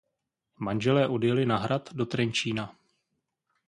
[0.59, 2.65] Manželé odjeli na hrad do Trenčína.